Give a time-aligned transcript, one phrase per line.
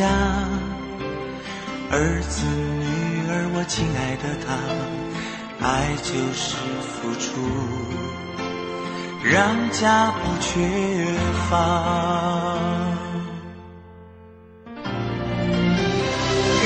[0.00, 0.08] 家
[1.90, 4.56] 儿子、女儿，我亲爱的他，
[5.62, 7.28] 爱就是付出，
[9.22, 10.56] 让家不缺
[11.50, 11.52] 乏，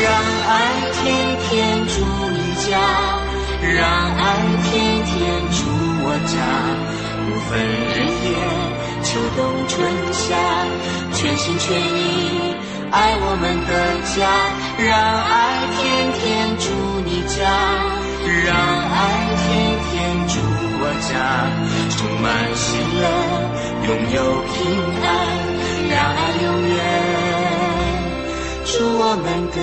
[0.00, 0.06] 让
[0.46, 0.54] 爱
[0.92, 1.02] 天
[1.42, 1.50] 天
[1.88, 2.38] 住你
[2.70, 2.78] 家，
[3.74, 3.82] 让
[4.14, 4.22] 爱
[4.62, 5.66] 天天住
[6.06, 6.38] 我家，
[7.26, 7.58] 不分
[7.90, 8.30] 日夜，
[9.02, 9.74] 秋冬春
[10.12, 10.38] 夏，
[11.12, 12.54] 全心全意。
[12.94, 13.74] 爱我们的
[14.14, 14.22] 家，
[14.78, 14.94] 让
[15.26, 15.34] 爱
[15.74, 15.82] 天
[16.14, 16.22] 天
[16.62, 16.70] 住
[17.04, 17.42] 你家，
[18.46, 18.94] 让爱
[19.34, 19.42] 天
[19.90, 19.92] 天
[20.30, 20.38] 住
[20.78, 21.10] 我家，
[21.90, 22.24] 充满
[22.54, 23.02] 喜乐，
[23.82, 24.16] 拥有
[24.46, 24.54] 平
[25.02, 25.06] 安，
[25.90, 26.78] 让爱永远
[28.64, 29.58] 住我们的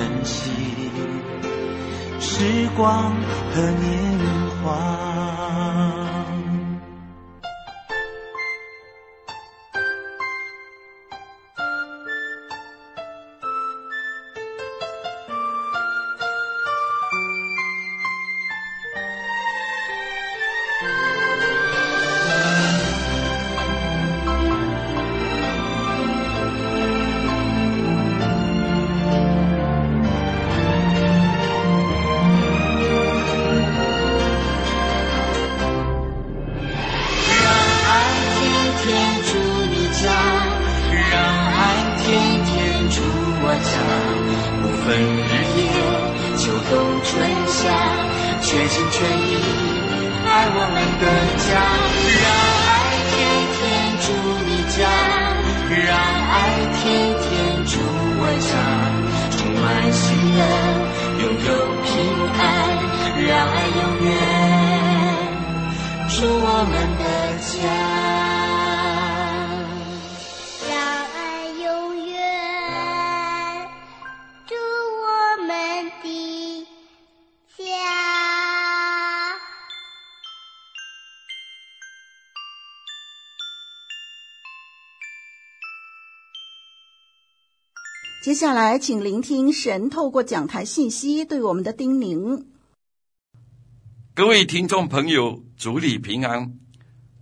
[0.00, 0.50] 珍惜
[2.18, 3.14] 时光
[3.52, 4.09] 和年
[66.62, 67.04] 我们的
[67.38, 67.56] 家，
[70.68, 70.76] 让
[71.14, 71.64] 爱永
[72.04, 72.12] 远
[88.22, 92.44] 接下来，请聆听神透过讲台信息对我们的叮咛。
[94.14, 96.58] 各位听众朋友，主里平安。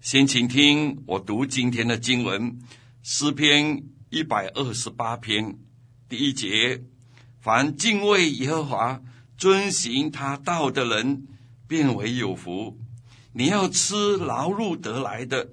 [0.01, 2.57] 先请听我读今天的经文，
[3.03, 5.59] 诗篇一百二十八篇
[6.09, 6.85] 第一节：
[7.41, 9.03] 凡敬畏耶和华、
[9.37, 11.27] 遵行他道的人，
[11.67, 12.79] 便为有福。
[13.33, 15.49] 你要吃劳碌得来的，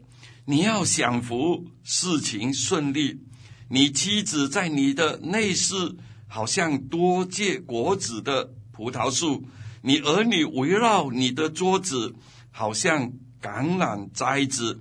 [0.46, 3.20] 你要享福，事情顺利。
[3.68, 5.96] 你妻子在你的内室，
[6.28, 9.42] 好像多结果子的葡萄树；
[9.82, 12.14] 你儿女围绕你的桌子，
[12.56, 13.12] 好像。
[13.46, 14.80] 橄榄摘子，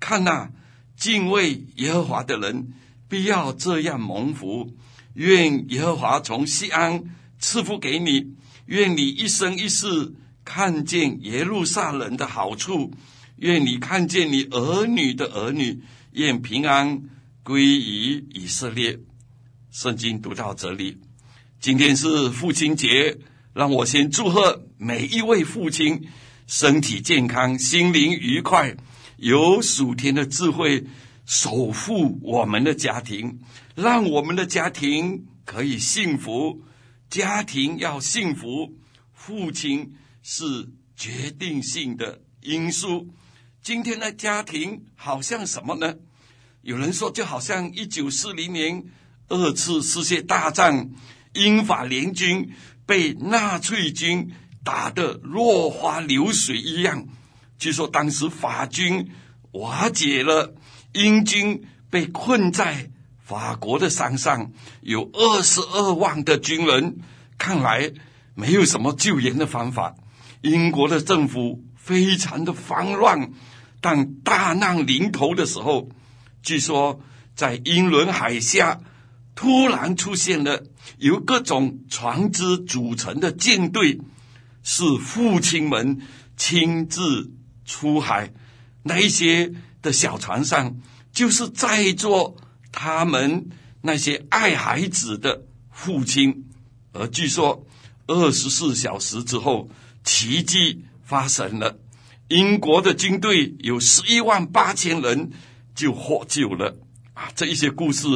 [0.00, 0.50] 看哪、啊，
[0.96, 2.72] 敬畏耶和华的人
[3.10, 4.74] 必要这样蒙福。
[5.12, 7.04] 愿耶和华从西安
[7.38, 8.34] 赐福给你，
[8.64, 10.14] 愿你一生一世
[10.46, 12.94] 看见耶路撒冷的好处，
[13.36, 15.82] 愿你看见你儿女的儿女，
[16.12, 17.02] 愿平安
[17.42, 18.98] 归于以色列。
[19.70, 20.96] 圣经读到这里，
[21.60, 23.18] 今天是父亲节，
[23.52, 26.08] 让我先祝贺每一位父亲。
[26.46, 28.76] 身体健康，心灵愉快，
[29.16, 30.84] 有属天的智慧
[31.24, 33.40] 守护我们的家庭，
[33.74, 36.62] 让我们的家庭可以幸福。
[37.10, 38.72] 家庭要幸福，
[39.12, 43.08] 父亲是决定性的因素。
[43.60, 45.96] 今天的家庭好像什么呢？
[46.62, 48.84] 有人说，就好像一九四零年
[49.28, 50.90] 二次世界大战，
[51.34, 52.48] 英法联军
[52.86, 54.30] 被纳粹军。
[54.66, 57.06] 打得落花流水一样。
[57.56, 59.12] 据说当时法军
[59.52, 60.56] 瓦解了，
[60.92, 62.90] 英军被困在
[63.22, 66.98] 法国的山上，有二十二万的军人。
[67.38, 67.92] 看来
[68.34, 69.94] 没有什么救援的方法。
[70.42, 73.30] 英国的政府非常的慌乱。
[73.80, 75.88] 但大难临头的时候，
[76.42, 76.98] 据说
[77.36, 78.80] 在英伦海峡
[79.36, 80.64] 突然出现了
[80.98, 84.00] 由各种船只组成的舰队。
[84.68, 86.00] 是父亲们
[86.36, 87.30] 亲自
[87.64, 88.32] 出海，
[88.82, 90.76] 那一些的小船上，
[91.12, 92.36] 就是在座
[92.72, 93.48] 他们
[93.82, 96.48] 那些爱孩子的父亲。
[96.92, 97.64] 而据说
[98.08, 99.70] 二十四小时之后，
[100.02, 101.78] 奇迹发生了，
[102.26, 105.30] 英国的军队有十一万八千人
[105.76, 106.76] 就获救了。
[107.14, 108.08] 啊，这一些故事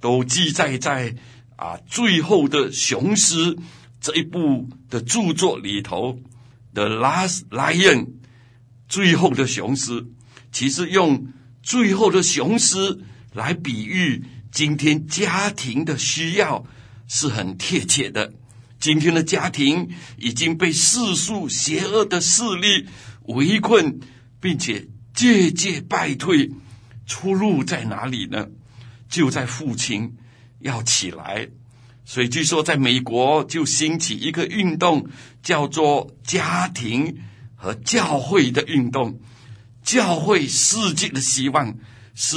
[0.00, 1.16] 都记载在
[1.56, 3.58] 啊最后的雄狮。
[4.00, 6.12] 这一部的著作里头，
[6.74, 8.04] 《The Last Lion》
[8.88, 10.06] 最后的雄狮，
[10.52, 11.26] 其实用
[11.62, 13.00] 最后的雄狮
[13.32, 16.64] 来比喻今天家庭的需要
[17.08, 18.32] 是很贴切的。
[18.78, 19.88] 今天的家庭
[20.18, 22.86] 已经被世俗邪恶的势力
[23.22, 23.98] 围困，
[24.40, 26.50] 并且节节败退，
[27.06, 28.46] 出路在哪里呢？
[29.08, 30.16] 就在父亲
[30.60, 31.48] 要起来。
[32.08, 35.08] 所以据说，在美国就兴起一个运动，
[35.42, 37.18] 叫做“家庭
[37.56, 39.18] 和教会”的运动。
[39.82, 41.76] 教会世界的希望
[42.14, 42.36] 是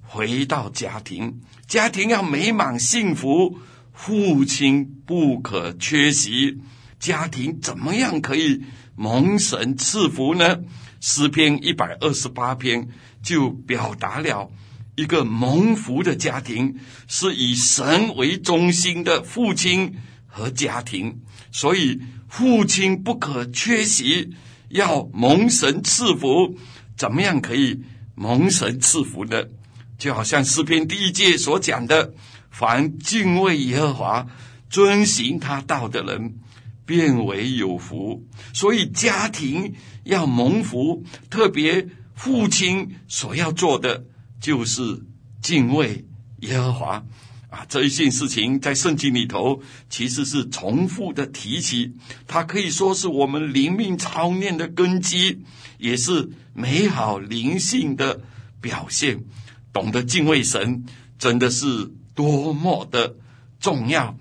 [0.00, 3.58] 回到家庭，家庭要美满幸福，
[3.92, 6.62] 父亲不可缺席。
[6.98, 8.62] 家庭怎么样可以
[8.96, 10.60] 蒙神赐福呢？
[11.00, 12.88] 诗篇一百二十八篇
[13.22, 14.50] 就表达了。
[14.94, 16.76] 一个蒙福的家庭
[17.08, 19.94] 是以神为中心的父亲
[20.26, 24.30] 和家庭，所以父亲不可缺席，
[24.68, 26.58] 要蒙神赐福。
[26.94, 27.82] 怎么样可以
[28.14, 29.44] 蒙神赐福呢？
[29.98, 32.12] 就好像诗篇第一节所讲的
[32.50, 34.26] ：“凡敬畏耶和华、
[34.68, 36.34] 遵行他道的人，
[36.84, 39.74] 便为有福。”所以家庭
[40.04, 44.04] 要蒙福，特别父亲所要做的。
[44.42, 45.00] 就是
[45.40, 46.04] 敬畏
[46.40, 47.04] 耶和华
[47.48, 47.64] 啊！
[47.68, 51.92] 这一件事情在圣经里头其实是重复的提起，
[52.26, 55.38] 它可以说是我们灵命操练的根基，
[55.78, 58.20] 也是美好灵性的
[58.60, 59.22] 表现。
[59.72, 60.84] 懂得敬畏神，
[61.18, 63.14] 真的是多么的
[63.60, 64.18] 重要。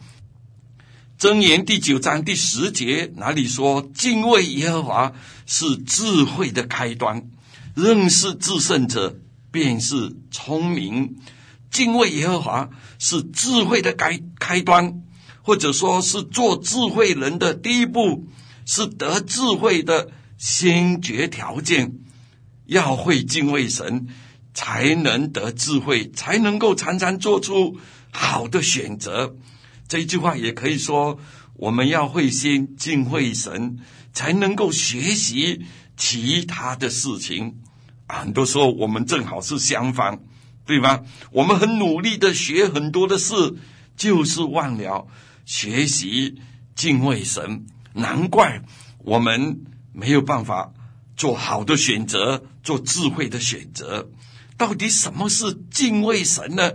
[1.18, 5.14] 箴言第九章第十节哪里说，敬畏耶和华
[5.48, 7.28] 是智慧的开端，
[7.74, 9.18] 认识至圣者。
[9.52, 11.18] 便是聪明，
[11.70, 15.04] 敬畏耶和华是智慧的开开端，
[15.42, 18.28] 或者说是做智慧人的第一步，
[18.66, 22.00] 是得智慧的先决条件。
[22.68, 24.08] 要会敬畏神，
[24.54, 27.78] 才能得智慧，才能够常常做出
[28.12, 29.36] 好的选择。
[29.90, 31.20] 这一句话也可以说，
[31.56, 33.80] 我们要会先敬畏神，
[34.14, 35.66] 才能够学习
[35.98, 37.58] 其他的事情。
[38.20, 40.20] 很多时候我们正好是相反，
[40.66, 41.02] 对吗？
[41.32, 43.56] 我们很努力的学很多的事，
[43.96, 45.08] 就是忘了
[45.46, 46.42] 学习
[46.76, 47.66] 敬畏神。
[47.94, 48.64] 难怪
[49.00, 49.62] 我们
[49.94, 50.74] 没有办法
[51.16, 54.10] 做好的选择，做智慧的选择。
[54.58, 56.72] 到底什么是敬畏神呢？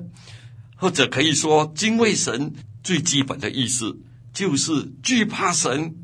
[0.76, 2.52] 或者可以说，敬畏神
[2.83, 3.99] 最基本的意思
[4.35, 5.95] 就是惧怕神，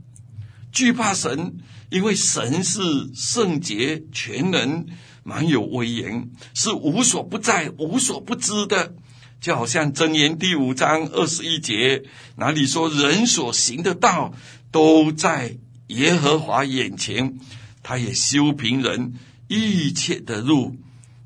[0.72, 1.58] 惧怕神，
[1.90, 2.80] 因为神是
[3.14, 4.86] 圣洁、全能、
[5.22, 8.94] 蛮有威严，是无所不在、无所不知的。
[9.40, 12.04] 就好像箴言第五章二十一节，
[12.36, 14.32] 哪里说人所行的道
[14.70, 15.56] 都在
[15.88, 17.38] 耶和华眼前，
[17.82, 19.14] 他也修平人
[19.48, 20.76] 一切的路。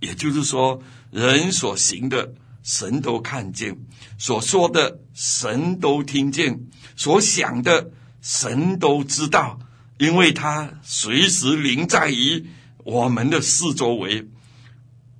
[0.01, 3.77] 也就是说，人所行的神都看见，
[4.19, 6.61] 所说的神都听见，
[6.97, 9.59] 所想的神都知道，
[9.99, 12.47] 因为他随时临在于
[12.87, 14.29] 我们的四周围。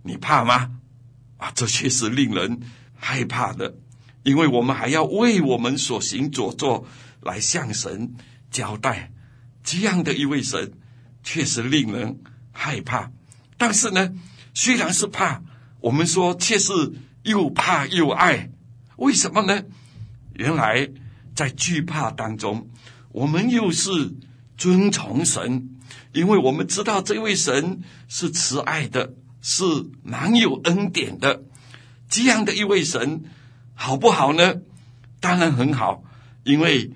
[0.05, 0.71] 你怕吗？
[1.37, 2.61] 啊，这确实令人。
[2.99, 3.77] 害怕的，
[4.23, 6.87] 因为我们还要为我们所行所做
[7.21, 8.15] 来向神
[8.51, 9.13] 交代。
[9.63, 10.73] 这样的一位神，
[11.23, 12.19] 确实令人
[12.53, 13.13] 害怕。
[13.59, 14.15] 但是呢，
[14.55, 15.43] 虽然是怕，
[15.81, 16.73] 我们说却是
[17.25, 18.51] 又怕又爱。
[18.97, 19.63] 为什么呢？
[20.35, 20.89] 原来
[21.35, 22.71] 在惧怕当中，
[23.11, 24.15] 我们又是
[24.57, 25.76] 遵从神，
[26.13, 29.65] 因为我们知道这位神是慈爱的，是
[30.03, 31.43] 蛮有恩典的。
[32.09, 33.25] 这样的一位神，
[33.75, 34.57] 好不好呢？
[35.21, 36.05] 当然很好，
[36.45, 36.93] 因为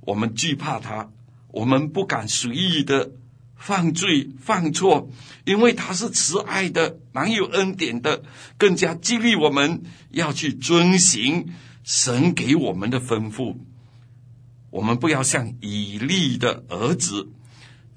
[0.00, 1.10] 我们惧怕他，
[1.48, 3.10] 我们不敢随意的
[3.56, 5.10] 犯罪犯错，
[5.44, 8.22] 因为他是慈爱的、蛮有恩典的，
[8.56, 11.52] 更加激励我们要去遵行
[11.84, 13.56] 神给我们的吩咐。
[14.70, 17.28] 我们不要像以利的儿子，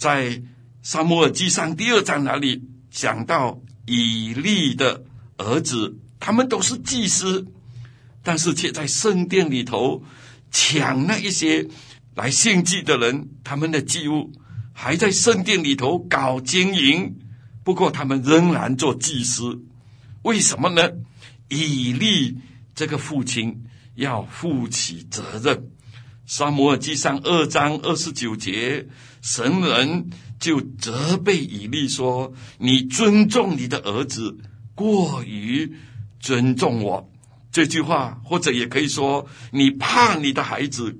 [0.01, 0.41] 在
[0.81, 5.03] 撒母耳记上第二章那里讲到以利的
[5.37, 5.95] 儿子。
[6.19, 7.45] 他们都是祭司，
[8.23, 10.03] 但是却在圣殿里头
[10.49, 11.67] 抢那一些
[12.15, 14.31] 来献祭的人他们的祭物，
[14.73, 17.19] 还在圣殿里头搞经营。
[17.63, 19.61] 不过他们仍然做祭司，
[20.23, 20.89] 为什么呢？
[21.47, 22.39] 以利
[22.73, 25.69] 这个父亲要负起责任。
[26.25, 28.87] 撒母耳记上二章二十九节，
[29.21, 30.09] 神人
[30.39, 34.37] 就责备以利说：“你尊重你的儿子
[34.75, 35.73] 过于。”
[36.23, 37.11] 尊重我
[37.51, 40.99] 这句话，或者也可以说，你怕你的孩子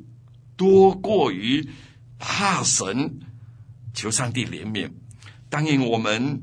[0.58, 1.70] 多过于
[2.18, 3.20] 怕神，
[3.94, 4.90] 求上帝怜悯。
[5.48, 6.42] 当然，我们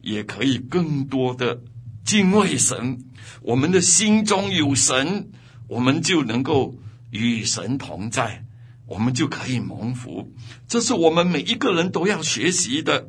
[0.00, 1.60] 也可以更多的
[2.04, 3.02] 敬畏神。
[3.42, 5.28] 我们的心中有神，
[5.66, 6.78] 我们就能够
[7.10, 8.44] 与神同在，
[8.90, 10.34] 我们就可以蒙福。
[10.66, 13.08] 这是我们每一个人都要学习的。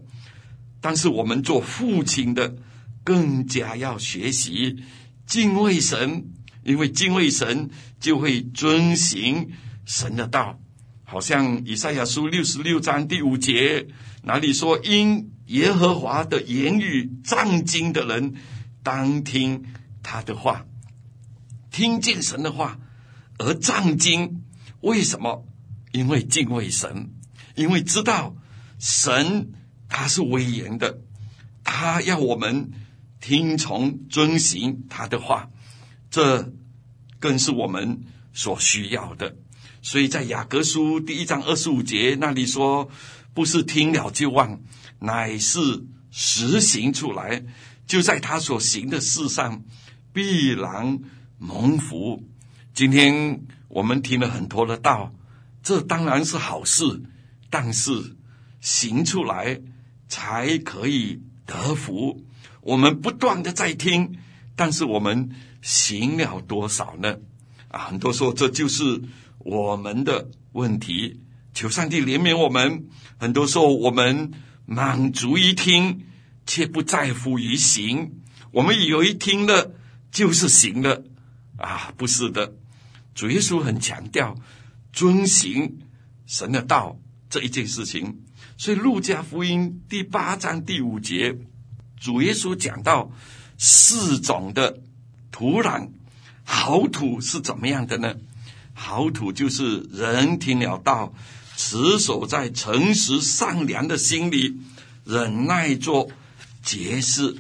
[0.79, 2.55] 但是，我们做父亲的
[3.03, 4.77] 更加要学习。
[5.25, 6.29] 敬畏神，
[6.63, 9.49] 因为敬畏神就会遵行
[9.85, 10.59] 神的道。
[11.03, 13.87] 好像以赛亚书六十六章第五节，
[14.23, 18.35] 哪里说：“因耶和华的言语藏经的人，
[18.83, 19.65] 当听
[20.03, 20.65] 他的话。”
[21.71, 22.79] 听见神的话
[23.39, 24.43] 而藏经，
[24.81, 25.45] 为什么？
[25.91, 27.11] 因为敬畏神，
[27.55, 28.35] 因为知道
[28.79, 29.51] 神
[29.87, 31.01] 他是威严的，
[31.63, 32.71] 他要我们。
[33.23, 35.51] 听从遵行他的话，
[36.09, 36.51] 这
[37.19, 38.01] 更是我们
[38.33, 39.35] 所需要的。
[39.83, 42.89] 所以在雅各书第一章二十五节那里说
[43.35, 44.59] ：“不是听了就忘，
[44.97, 45.59] 乃是
[46.09, 47.45] 实行出来，
[47.85, 49.65] 就在他所行的事上
[50.11, 50.99] 必然
[51.37, 52.23] 蒙福。”
[52.73, 55.13] 今天我们听了很多的道，
[55.63, 57.01] 这当然是好事，
[57.49, 58.15] 但是
[58.59, 59.61] 行出来
[60.07, 62.25] 才可以得福。
[62.61, 64.17] 我们不断的在听，
[64.55, 65.29] 但是我们
[65.61, 67.17] 行了多少呢？
[67.69, 69.01] 啊，很多时候这就是
[69.39, 71.21] 我们的问题。
[71.53, 72.87] 求上帝怜悯我们。
[73.17, 74.31] 很多时候我们
[74.65, 76.05] 满足于听，
[76.47, 78.19] 却不在乎于行。
[78.51, 79.73] 我们以为听了
[80.11, 81.03] 就是行了，
[81.57, 82.53] 啊，不是的。
[83.13, 84.35] 主耶稣很强调
[84.93, 85.79] 遵行
[86.25, 88.23] 神的道这一件事情。
[88.57, 91.37] 所以路加福音第八章第五节。
[91.99, 93.11] 主耶稣讲到
[93.57, 94.81] 四种的
[95.31, 95.89] 土壤，
[96.43, 98.15] 好土是怎么样的呢？
[98.73, 101.13] 好土就是人听了道，
[101.55, 104.57] 持守在诚实善良的心里，
[105.05, 106.09] 忍耐做
[106.63, 107.37] 节事。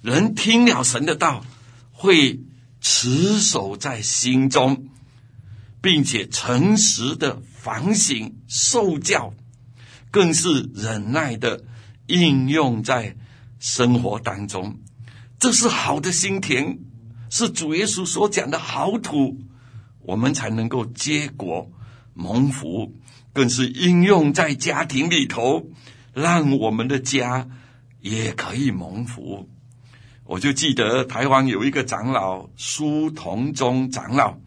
[0.00, 1.44] 人听了神的道，
[1.92, 2.40] 会
[2.80, 4.87] 持守在心中，
[5.80, 9.32] 并且诚实的反省受教，
[10.10, 11.64] 更是忍耐的
[12.06, 13.16] 应用在。
[13.60, 14.78] 生活当中，
[15.40, 16.78] 这是好的心田，
[17.28, 19.36] 是主耶稣所讲的好土，
[19.98, 21.68] 我们才能够结果
[22.14, 22.94] 蒙福，
[23.32, 25.66] 更是应用在家庭里头，
[26.14, 27.48] 让我们的家
[28.00, 29.48] 也可以蒙福。
[30.24, 34.38] 我就记得台湾有一个长老苏同宗长老，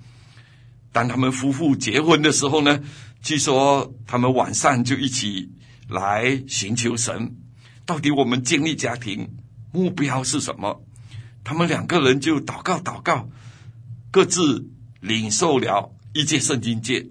[0.92, 2.82] 当他们夫妇结婚的时候呢，
[3.22, 5.50] 据说他们晚上就一起
[5.88, 7.36] 来寻求神，
[7.86, 9.30] 到底我们建立家庭
[9.72, 10.84] 目标是什么？
[11.44, 13.30] 他们两个人就祷告祷告，
[14.12, 14.70] 各自
[15.00, 17.08] 领受了一节圣经节。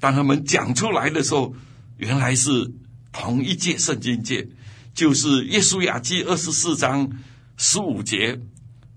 [0.00, 1.54] 当他们讲出来的时候，
[1.96, 2.72] 原来是
[3.12, 4.48] 同一节圣经节，
[4.94, 7.10] 就是耶稣雅记二十四章。
[7.56, 8.40] 十五节，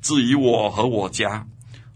[0.02, 1.48] 至于我和我家，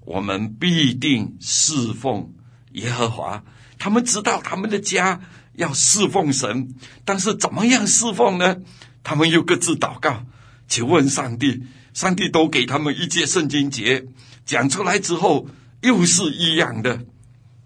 [0.06, 2.34] 我们必定侍奉
[2.74, 3.44] 耶和华。
[3.78, 5.22] 他们知道他们的家
[5.54, 8.58] 要侍奉神，但是怎么样侍奉呢？
[9.04, 10.26] 他们又各自祷告，
[10.68, 11.64] 求问上帝。
[11.94, 14.06] 上帝都给他们一节圣经节，
[14.46, 15.50] 讲出来之后
[15.82, 17.06] 又是一样的。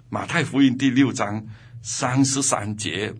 [0.10, 1.46] 马太福音第六章
[1.84, 3.14] 三十三节，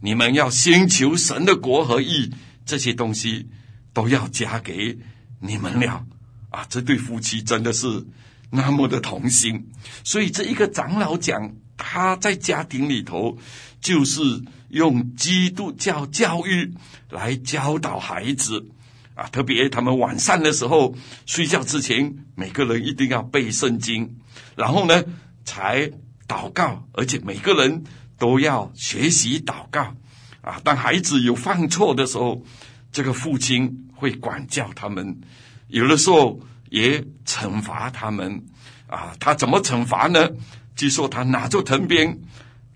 [0.00, 2.32] 你们要先求神的国和义，
[2.64, 3.50] 这些东西
[3.92, 4.98] 都要加给。
[5.40, 6.06] 你们俩
[6.48, 8.06] 啊，这对夫妻真的是
[8.50, 9.70] 那么的同心。
[10.04, 13.36] 所以这一个长老讲，他在家庭里头
[13.80, 14.20] 就是
[14.68, 16.72] 用基督教教育
[17.10, 18.66] 来教导孩子
[19.14, 20.94] 啊，特别他们晚上的时候
[21.26, 24.16] 睡觉之前，每个人一定要背圣经，
[24.56, 25.02] 然后呢
[25.44, 25.90] 才
[26.26, 27.84] 祷告，而且每个人
[28.18, 29.94] 都要学习祷告
[30.40, 30.60] 啊。
[30.64, 32.44] 当孩子有犯错的时候，
[32.92, 33.82] 这个父亲。
[33.98, 35.22] 会管教他们，
[35.68, 36.38] 有的时候
[36.70, 38.44] 也惩罚他们
[38.86, 39.14] 啊。
[39.18, 40.30] 他怎么惩罚呢？
[40.74, 42.18] 据说他拿着藤鞭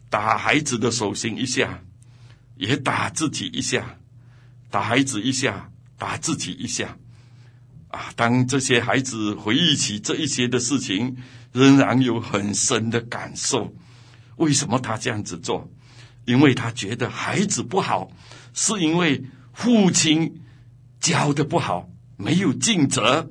[0.08, 1.82] 打孩子的手心一下，
[2.56, 3.98] 也打自己一下，
[4.70, 6.96] 打孩子一下，打自己一下。
[7.88, 11.16] 啊，当这些孩子回忆起这一些的事情，
[11.52, 13.74] 仍然有很深的感受。
[14.36, 15.70] 为什么他这样子做？
[16.24, 18.10] 因为他觉得孩子不好，
[18.54, 20.40] 是因为父亲。
[21.00, 23.30] 教的不好，没有尽责，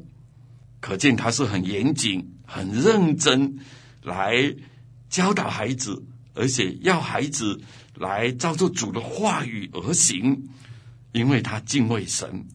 [0.80, 3.60] 可见他是很严谨、很认真
[4.02, 4.56] 来
[5.10, 7.62] 教导孩子，而且要孩子
[7.96, 10.50] 来照着主的话语而行，
[11.12, 12.46] 因为他敬畏神。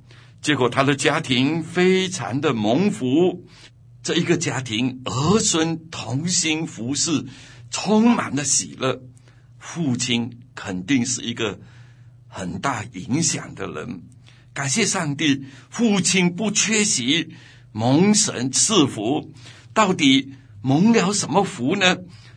[0.41, 3.47] 结果他的家庭非常的蒙福，
[4.03, 7.25] 这一个家庭儿孙同心服侍，
[7.71, 9.03] 充满了喜乐。
[9.59, 11.59] 父亲肯定是一个
[12.29, 14.03] 很大影响的人。
[14.53, 17.35] 感谢上帝，父亲不缺席，
[17.75, 19.33] 蒙神赐福。
[19.73, 20.33] 到底
[20.63, 21.97] 蒙了什么福呢？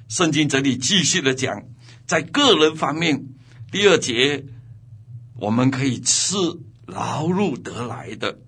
[0.09, 1.63] 圣经这里继续的讲，
[2.07, 3.27] 在个人方面，
[3.71, 4.45] 第二节
[5.35, 6.35] 我们可以吃
[6.87, 8.39] 劳碌得来的。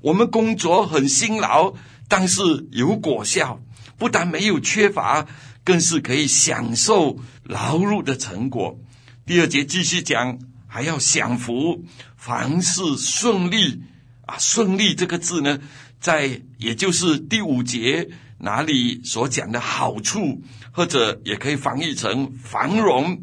[0.00, 1.74] 我们工作很辛劳，
[2.08, 3.60] 但是有果效，
[3.98, 5.26] 不但没有缺乏，
[5.62, 8.80] 更是可以享受劳碌的成果。
[9.26, 10.38] 第二节继续讲。
[10.72, 11.84] 还要享福，
[12.16, 13.82] 凡事顺利
[14.24, 14.36] 啊！
[14.38, 15.58] 顺利这个字呢，
[16.00, 18.08] 在也就是第五节
[18.38, 23.22] 哪里所讲的好处，或者也可以翻译成繁荣，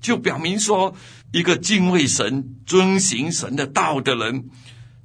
[0.00, 0.94] 就表明说，
[1.32, 4.50] 一个敬畏神、遵行神的道的人，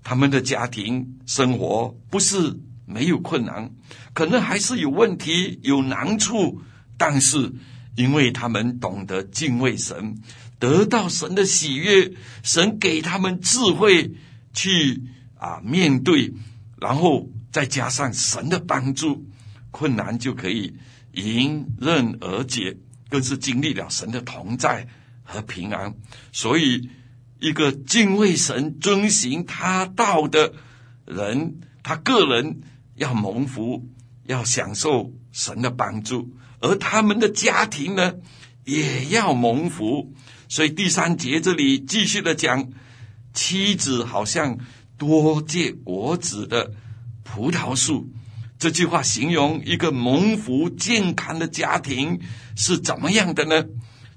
[0.04, 3.72] 他们的家庭生活不是没有困难，
[4.14, 6.62] 可能还是有问题、有难处，
[6.98, 7.54] 但是
[7.96, 10.18] 因为他们懂得敬畏神。
[10.60, 14.14] 得到神的喜悦，神给他们智慧
[14.54, 15.02] 去
[15.38, 16.34] 啊面对，
[16.84, 19.26] 然后再加上神的帮助，
[19.72, 20.76] 困难就可以
[21.14, 22.76] 迎刃而解，
[23.08, 24.86] 更是经历了神的同在
[25.24, 25.96] 和平安。
[26.34, 26.90] 所以，
[27.40, 30.52] 一个敬畏神、遵行他道的
[31.06, 32.60] 人，他个人
[32.96, 33.88] 要蒙福，
[34.26, 38.16] 要享受神的帮助，而他们的家庭呢，
[38.66, 40.14] 也要蒙福。
[40.50, 42.70] 所以第三节这里继续的讲，
[43.34, 44.58] 妻子好像
[45.08, 46.72] 多结果子的
[47.24, 48.10] 葡萄树。
[48.58, 52.22] 这句话形容一个蒙福健康的家庭
[52.56, 53.66] 是怎么样的呢？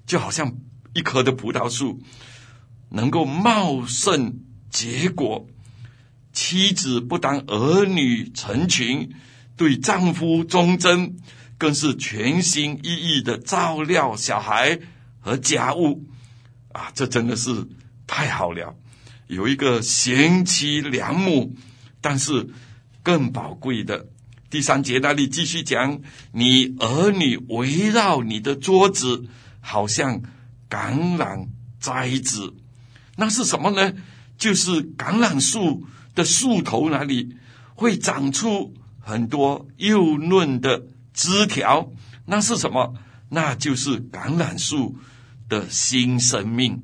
[0.07, 0.57] 就好像
[0.95, 2.01] 一棵的葡萄树
[2.91, 4.39] 能够茂盛
[4.71, 5.49] 结果，
[6.33, 9.11] 妻子不但儿女成群，
[9.57, 11.17] 对丈夫忠贞，
[11.59, 14.79] 更是全心一意的照料小孩
[15.19, 16.07] 和家务。
[16.73, 17.67] 啊，这真的是
[18.07, 18.77] 太好了！
[19.27, 21.55] 有一个贤妻良母，
[22.01, 22.49] 但是
[23.03, 24.07] 更宝贵的
[24.51, 26.01] 第三节那里继续讲：
[26.33, 29.25] 你儿女围绕你的桌子，
[29.61, 30.23] 好像
[30.71, 31.49] 橄榄
[31.81, 32.55] 栽子。
[33.17, 33.93] 那是什么呢？
[34.39, 37.37] 就是橄榄树的树头那里
[37.75, 41.91] 会长出很多幼嫩的枝条。
[42.27, 42.95] 那是什么？
[43.29, 44.97] 那就是橄榄树。
[45.49, 46.83] 的新生命，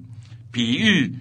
[0.52, 1.16] 比喻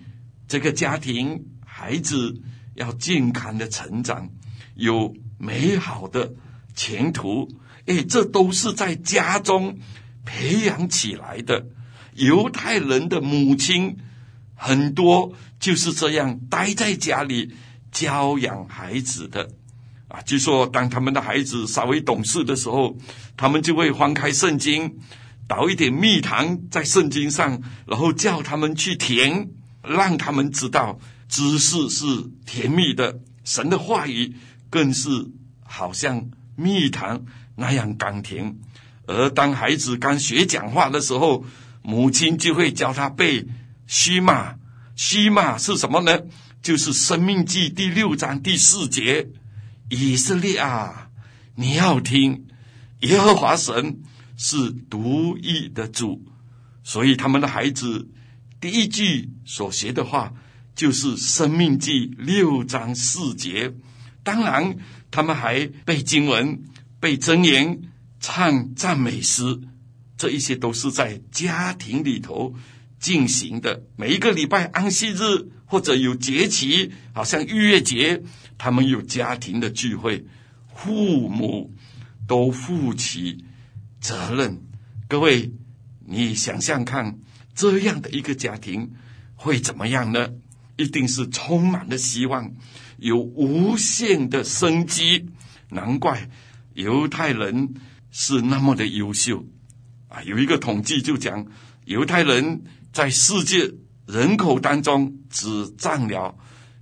[0.52, 2.42] 这个家庭孩子
[2.76, 4.30] 要健康的成长，
[4.76, 6.34] 有美好的
[6.76, 7.48] 前途。
[7.86, 9.80] 哎，这都是在家中
[10.26, 11.68] 培养起来的。
[12.16, 13.96] 犹太人的母亲
[14.54, 17.56] 很多就是这样待在家里
[17.90, 19.50] 教养孩子的。
[20.10, 22.98] 啊，据说当他们的孩子稍微懂事的时候，
[23.38, 25.00] 他们就会翻开圣经，
[25.48, 29.48] 倒一点蜜糖在圣经上，然后叫他们去舔，
[29.84, 32.06] 让他们知道知识是
[32.46, 34.36] 甜蜜的，神的话语
[34.70, 35.10] 更是
[35.64, 38.58] 好像蜜糖那样甘甜。
[39.08, 41.46] 而当孩子刚学讲话的时候，
[41.82, 43.48] 母亲就会教他背
[43.88, 44.56] 须玛，
[44.96, 46.20] 须玛是什么呢？
[46.62, 49.30] 就是《生命记》第六章第四节。
[49.90, 51.10] 以色列啊，
[51.56, 52.46] 你要听，
[53.02, 54.00] 耶和华神
[54.38, 56.24] 是独一的主，
[56.84, 58.08] 所以他们的孩子
[58.62, 60.34] 第一句所学的话
[60.76, 63.74] 就是《生命记》六章四节。
[64.24, 64.78] 当然，
[65.10, 66.62] 他们还背经文、
[67.00, 67.82] 背箴言、
[68.20, 69.60] 唱赞美诗，
[70.16, 72.54] 这一些都是在家庭里头
[73.00, 73.82] 进行的。
[73.96, 78.22] 每一个礼拜安息日或者有节期，好像逾越节。
[78.60, 80.24] 他们有家庭的聚会，
[80.76, 81.74] 父母
[82.28, 83.44] 都负起
[84.00, 84.62] 责任。
[85.08, 85.52] 各位，
[86.06, 87.18] 你想想看，
[87.62, 88.92] 这样的一个家庭
[89.36, 90.32] 会怎么样呢？
[90.78, 92.52] 一定是充满了希望，
[92.98, 95.30] 有无限的生机。
[95.70, 96.28] 难怪
[96.74, 97.76] 犹太人
[98.10, 99.46] 是那么的优秀
[100.08, 100.24] 啊！
[100.24, 101.46] 有一个统计就讲，
[101.86, 103.76] 犹太人在世界
[104.08, 106.36] 人口当中只占了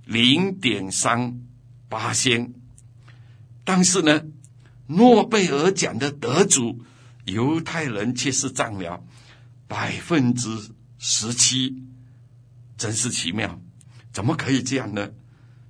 [0.06, 1.42] 零点三。
[1.90, 2.54] 八仙，
[3.64, 4.22] 但是呢，
[4.86, 6.82] 诺贝尔奖的得主
[7.26, 9.04] 犹太人却是占了
[9.70, 10.48] 百分之
[10.98, 11.84] 十七，
[12.76, 13.62] 真是奇妙，
[14.12, 15.10] 怎么可以这样呢？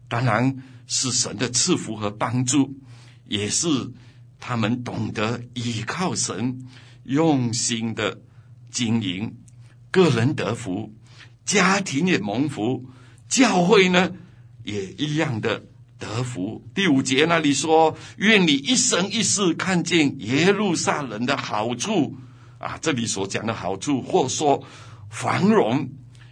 [0.09, 2.79] 当然是神的赐福和帮助，
[3.29, 3.69] 也是
[4.39, 6.67] 他们懂得依靠神，
[7.03, 8.23] 用心的
[8.71, 9.37] 经营，
[9.91, 10.95] 个人得福，
[11.45, 12.89] 家庭也蒙福，
[13.29, 14.13] 教会呢
[14.65, 15.67] 也一样的。
[15.99, 16.67] 得福。
[16.75, 22.17] 第五节那里说：“愿你一生一世看见耶路撒冷的好处。”
[22.61, 24.63] 啊，这里所讲的好处，或说
[25.09, 25.89] 繁荣，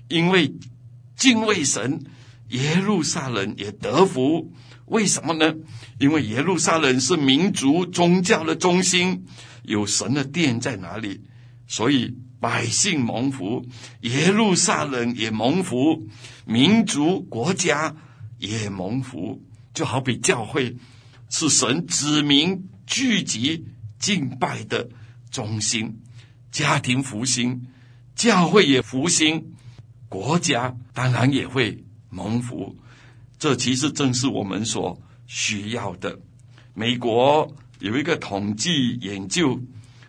[0.09, 0.55] 因为
[1.17, 2.05] 敬畏神，
[2.51, 4.53] 耶路撒冷也得福。
[4.85, 5.55] 为什么呢？
[5.99, 9.25] 因为耶路撒冷是民族宗教的中心，
[9.63, 11.23] 有神的殿在哪里，
[11.67, 13.65] 所以百姓蒙福，
[14.03, 16.07] 耶路撒冷也蒙福，
[16.45, 17.97] 民族国家
[18.37, 19.43] 也蒙福。
[19.75, 20.77] 就好比教会
[21.31, 23.65] 是神指明聚集
[23.99, 24.89] 敬拜的
[25.31, 26.01] 中心，
[26.51, 27.67] 家庭复兴，
[28.15, 29.55] 教会也复兴，
[30.09, 32.77] 国家当然也会蒙福。
[33.39, 36.19] 这其实正是我们所需要的。
[36.75, 39.61] 美国有一个统计研究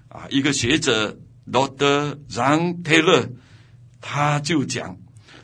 [0.08, 1.20] 啊，一个学者
[1.52, 2.18] Dr.
[2.30, 3.30] Zhang Taylor，
[4.02, 4.98] 他就讲，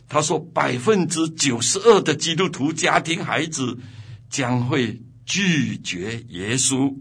[0.07, 3.79] 他说百分之九十二的基督徒家庭孩子。
[4.27, 6.93] 将会拒绝耶稣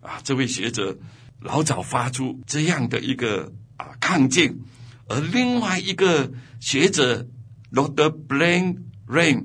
[0.00, 0.18] 啊！
[0.24, 0.98] 这位学者
[1.46, 4.58] 老早发出这样的一个啊看见，
[5.06, 7.28] 而另外一个学者
[7.70, 8.12] Dr.
[8.26, 9.44] Blaine Rain，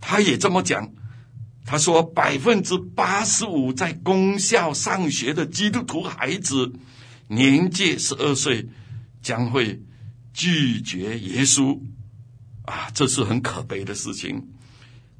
[0.00, 0.92] 他也这么讲。
[1.64, 6.72] 他说，百分之八十五在公校上学的基督徒孩子，
[7.28, 8.68] 年届十二岁，
[9.22, 9.80] 将会
[10.34, 11.80] 拒绝耶稣
[12.64, 12.90] 啊！
[12.92, 14.48] 这是很可悲的事情。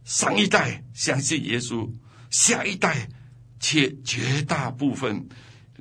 [0.05, 1.89] 上一代相信耶稣，
[2.29, 3.09] 下一代
[3.61, 5.29] 却绝大部分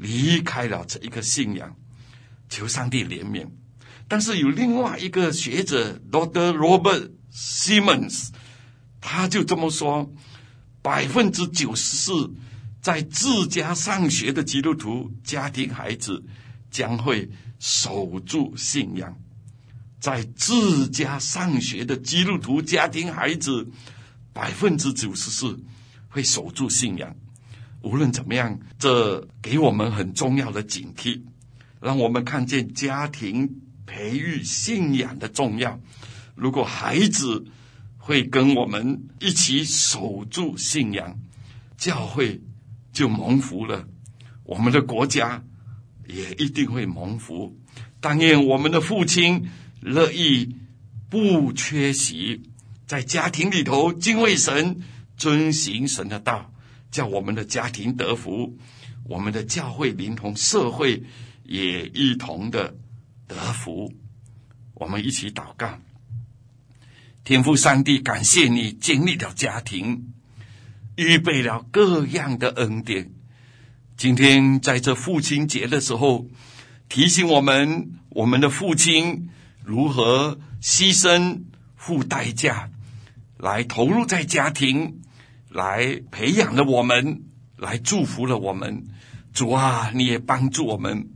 [0.01, 1.75] 离开了这一个信仰，
[2.49, 3.47] 求上帝怜悯。
[4.07, 6.53] 但是有另外一个学者 Dr.
[6.53, 8.29] Robert Simmons，
[8.99, 10.11] 他就这么说：
[10.81, 12.33] 百分之九十四
[12.81, 16.25] 在自家上学的基督徒家庭孩子
[16.71, 19.15] 将会守住信仰，
[19.99, 23.69] 在自家上学的基督徒家庭孩子。
[24.33, 25.59] 百分之九十四
[26.07, 27.13] 会守住信仰，
[27.81, 31.21] 无论怎么样，这给我们很重要的警惕，
[31.81, 35.79] 让我们看见家庭培育信仰的重要。
[36.35, 37.45] 如果孩子
[37.97, 41.19] 会跟我们一起守住信仰，
[41.77, 42.41] 教会
[42.93, 43.87] 就蒙福了，
[44.43, 45.43] 我们的国家
[46.07, 47.57] 也一定会蒙福。
[47.99, 50.55] 但愿我们的父亲乐意
[51.09, 52.43] 不缺席。
[52.87, 54.81] 在家庭里头敬畏神，
[55.15, 56.50] 遵行神的道，
[56.91, 58.57] 叫我们的家庭得福，
[59.05, 61.03] 我们的教会连同社会
[61.43, 62.75] 也一同的
[63.27, 63.93] 得福。
[64.73, 65.79] 我们一起祷告，
[67.23, 70.13] 天父上帝，感谢你建立了家庭，
[70.95, 73.11] 预备了各样的恩典。
[73.95, 76.27] 今天在这父亲节的时候，
[76.89, 79.29] 提醒我们，我们的父亲
[79.63, 81.43] 如何牺牲、
[81.75, 82.71] 付代价，
[83.37, 85.00] 来投入在家庭，
[85.51, 87.23] 来培养了我们，
[87.57, 88.85] 来祝福了我们。
[89.33, 91.09] 主啊，你也帮助我们，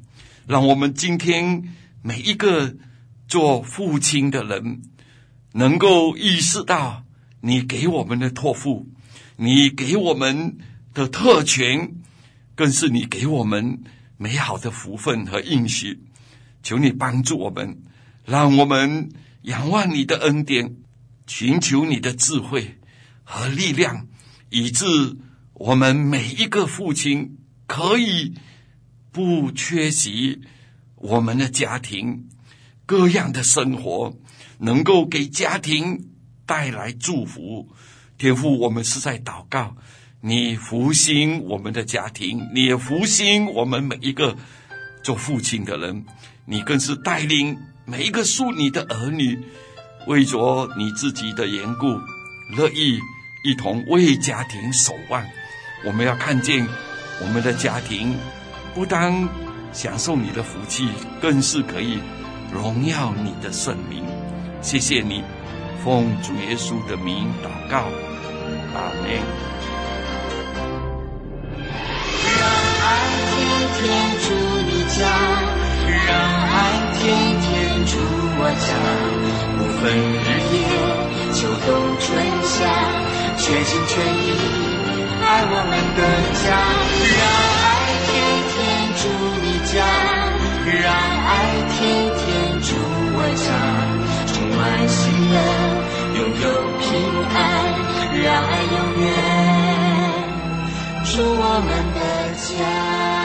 [0.46, 2.76] 让我们今天每一个
[3.28, 4.82] 做父亲的人，
[5.54, 7.04] 能够意识到
[7.42, 8.88] 你给我们的托付，
[9.38, 10.58] 你给我们
[10.94, 11.96] 的特权。
[12.58, 13.84] 更是你给我们
[14.16, 16.00] 美好的福分和应许，
[16.64, 17.84] 求你帮助我们，
[18.24, 19.10] 让我们
[19.42, 20.78] 仰望你的恩典，
[21.28, 22.78] 寻求你的智慧
[23.26, 24.08] 和力量，
[24.56, 24.86] 以致
[25.54, 28.36] 我们每一个父亲可以
[29.12, 30.44] 不缺席
[30.96, 32.30] 我们的家庭
[32.86, 34.16] 各样的生活，
[34.60, 36.08] 能够给家庭
[36.46, 37.68] 带来祝福。
[38.18, 39.76] 天父，我们是在祷告。
[40.22, 44.38] 你复兴我们的家庭，你也复兴我们每一个
[45.04, 46.06] 做父亲的人。
[46.46, 49.38] 你更是带领每一个属你的儿女，
[50.08, 51.88] 为着你自己的缘故，
[52.56, 53.02] 乐意
[53.46, 55.24] 一同为家庭守望。
[55.86, 56.68] 我们要看见
[57.22, 58.18] 我们的家庭，
[58.74, 59.30] 不单
[59.72, 60.90] 享受你的福气，
[61.22, 62.00] 更是可以
[62.52, 64.04] 荣耀你的圣名。
[64.64, 65.24] 谢谢你，
[65.84, 67.84] 奉主耶稣的名祷告，
[68.74, 69.22] 阿门。
[73.78, 73.84] 天
[74.22, 74.34] 主
[74.66, 75.06] 你家，
[75.86, 76.18] 让
[76.50, 76.58] 爱
[76.98, 77.06] 天
[77.42, 77.94] 天住
[78.40, 78.74] 我家，
[79.56, 79.84] 不分
[80.26, 80.58] 日夜，
[81.32, 82.04] 秋冬春
[82.42, 82.58] 夏，
[83.38, 84.18] 全心全意
[85.22, 86.00] 爱我们的
[86.42, 86.46] 家。
[87.16, 87.24] 让
[87.66, 87.68] 爱
[88.06, 88.12] 天
[88.52, 88.56] 天
[88.96, 89.02] 住
[89.42, 89.74] 你家，
[90.82, 90.84] 让
[91.26, 91.30] 爱
[91.72, 91.76] 天
[92.18, 92.24] 天
[92.62, 92.68] 住
[93.18, 93.48] 我家，
[94.28, 94.98] 充满喜
[95.32, 95.36] 乐，
[96.16, 96.44] 拥有
[96.80, 96.84] 平
[97.34, 97.36] 安，
[98.24, 99.04] 让爱永远
[101.06, 101.98] 住我们的
[102.36, 103.25] 家。